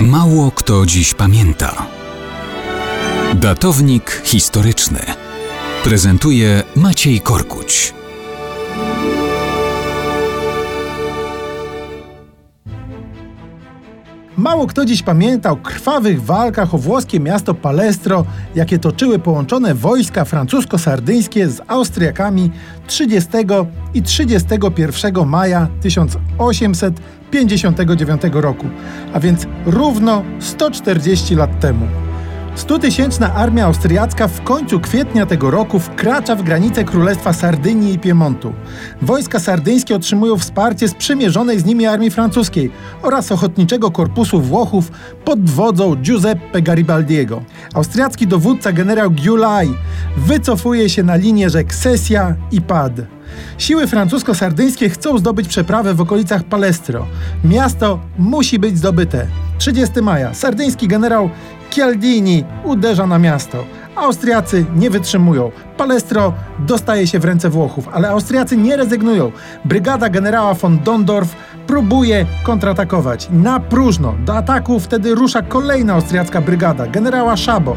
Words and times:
Mało 0.00 0.50
kto 0.50 0.86
dziś 0.86 1.14
pamięta. 1.14 1.86
Datownik 3.34 4.22
historyczny 4.24 4.98
prezentuje 5.84 6.62
Maciej 6.76 7.20
Korkuć. 7.20 7.94
Mało 14.36 14.66
kto 14.66 14.84
dziś 14.84 15.02
pamięta 15.02 15.50
o 15.50 15.56
krwawych 15.56 16.24
walkach 16.24 16.74
o 16.74 16.78
włoskie 16.78 17.20
miasto 17.20 17.54
Palestro, 17.54 18.24
jakie 18.54 18.78
toczyły 18.78 19.18
połączone 19.18 19.74
wojska 19.74 20.24
francusko-sardyńskie 20.24 21.48
z 21.48 21.60
Austriakami 21.66 22.50
30 22.86 23.30
i 23.94 24.02
31 24.02 25.26
maja 25.26 25.68
1859 27.44 28.34
roku, 28.34 28.66
a 29.12 29.20
więc 29.20 29.46
równo 29.66 30.22
140 30.40 31.34
lat 31.34 31.60
temu. 31.60 31.86
Stutysięczna 32.56 33.34
armia 33.34 33.64
austriacka 33.64 34.28
w 34.28 34.42
końcu 34.42 34.80
kwietnia 34.80 35.26
tego 35.26 35.50
roku 35.50 35.78
wkracza 35.78 36.36
w 36.36 36.42
granice 36.42 36.84
Królestwa 36.84 37.32
Sardynii 37.32 37.94
i 37.94 37.98
Piemontu. 37.98 38.52
Wojska 39.02 39.40
sardyńskie 39.40 39.96
otrzymują 39.96 40.38
wsparcie 40.38 40.88
sprzymierzonej 40.88 41.60
z 41.60 41.64
nimi 41.64 41.86
armii 41.86 42.10
francuskiej 42.10 42.70
oraz 43.02 43.32
ochotniczego 43.32 43.90
korpusu 43.90 44.40
Włochów 44.40 44.90
pod 45.24 45.50
wodzą 45.50 45.96
Giuseppe 45.96 46.62
Garibaldiego. 46.62 47.42
Austriacki 47.74 48.26
dowódca 48.26 48.72
generał 48.72 49.10
Giulay 49.10 49.68
wycofuje 50.16 50.88
się 50.88 51.02
na 51.02 51.16
linię 51.16 51.50
rzek 51.50 51.74
Sesia 51.74 52.34
i 52.52 52.60
Pad. 52.60 53.15
Siły 53.58 53.86
francusko-sardyńskie 53.86 54.88
chcą 54.90 55.18
zdobyć 55.18 55.48
przeprawę 55.48 55.94
w 55.94 56.00
okolicach 56.00 56.44
Palestro. 56.44 57.06
Miasto 57.44 58.00
musi 58.18 58.58
być 58.58 58.78
zdobyte. 58.78 59.26
30 59.58 60.02
maja 60.02 60.34
sardyński 60.34 60.88
generał 60.88 61.30
Chialdini 61.70 62.44
uderza 62.64 63.06
na 63.06 63.18
miasto. 63.18 63.64
Austriacy 63.96 64.64
nie 64.76 64.90
wytrzymują. 64.90 65.50
Palestro 65.76 66.32
dostaje 66.58 67.06
się 67.06 67.18
w 67.18 67.24
ręce 67.24 67.50
Włochów, 67.50 67.88
ale 67.92 68.08
Austriacy 68.08 68.56
nie 68.56 68.76
rezygnują. 68.76 69.32
Brygada 69.64 70.08
generała 70.08 70.54
von 70.54 70.78
Dondorf 70.78 71.36
próbuje 71.66 72.26
kontratakować. 72.42 73.28
Na 73.30 73.60
próżno 73.60 74.14
do 74.24 74.36
ataku 74.36 74.80
wtedy 74.80 75.14
rusza 75.14 75.42
kolejna 75.42 75.92
austriacka 75.92 76.40
brygada 76.40 76.86
generała 76.86 77.36
Szabo. 77.36 77.76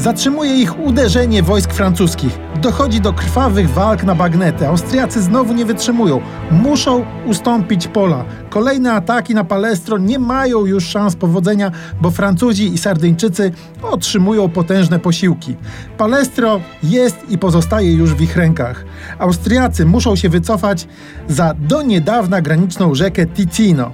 Zatrzymuje 0.00 0.56
ich 0.56 0.80
uderzenie 0.80 1.42
wojsk 1.42 1.72
francuskich. 1.72 2.38
Dochodzi 2.62 3.00
do 3.00 3.12
krwawych 3.12 3.70
walk 3.70 4.04
na 4.04 4.14
bagnety. 4.14 4.66
Austriacy 4.66 5.22
znowu 5.22 5.54
nie 5.54 5.64
wytrzymują. 5.64 6.20
Muszą 6.50 7.04
ustąpić 7.26 7.88
pola. 7.88 8.24
Kolejne 8.50 8.92
ataki 8.92 9.34
na 9.34 9.44
Palestro 9.44 9.98
nie 9.98 10.18
mają 10.18 10.66
już 10.66 10.84
szans 10.84 11.16
powodzenia, 11.16 11.70
bo 12.00 12.10
Francuzi 12.10 12.74
i 12.74 12.78
Sardyńczycy 12.78 13.52
otrzymują 13.82 14.48
potężne 14.48 14.98
posiłki. 14.98 15.56
Palestro 15.98 16.60
jest 16.82 17.16
i 17.28 17.38
pozostaje 17.38 17.92
już 17.92 18.14
w 18.14 18.20
ich 18.20 18.36
rękach. 18.36 18.84
Austriacy 19.18 19.86
muszą 19.86 20.16
się 20.16 20.28
wycofać 20.28 20.88
za 21.28 21.54
do 21.54 21.82
niedawna 21.82 22.40
graniczną 22.40 22.94
rzekę 22.94 23.26
Ticino. 23.26 23.90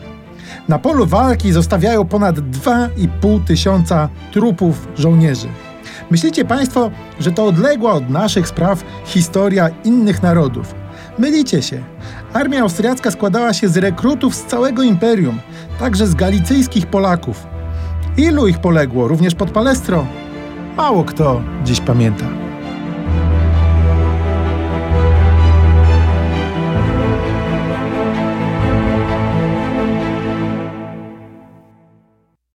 Na 0.69 0.79
polu 0.79 1.07
walki 1.07 1.53
zostawiają 1.53 2.05
ponad 2.05 2.37
2,5 2.37 3.45
tysiąca 3.45 4.09
trupów 4.33 4.89
żołnierzy. 4.97 5.49
Myślicie 6.11 6.45
Państwo, 6.45 6.91
że 7.21 7.33
to 7.33 7.45
odległa 7.45 7.93
od 7.93 8.11
naszych 8.11 8.49
spraw 8.49 8.85
historia 9.05 9.69
innych 9.85 10.23
narodów? 10.23 10.75
Mylicie 11.19 11.63
się. 11.63 11.83
Armia 12.33 12.61
austriacka 12.61 13.11
składała 13.11 13.53
się 13.53 13.69
z 13.69 13.77
rekrutów 13.77 14.35
z 14.35 14.45
całego 14.45 14.83
imperium, 14.83 15.41
także 15.79 16.07
z 16.07 16.15
galicyjskich 16.15 16.87
Polaków. 16.87 17.47
Ilu 18.17 18.47
ich 18.47 18.59
poległo, 18.59 19.09
również 19.09 19.35
pod 19.35 19.51
Palestro? 19.51 20.07
Mało 20.77 21.05
kto 21.05 21.43
dziś 21.65 21.81
pamięta. 21.81 22.46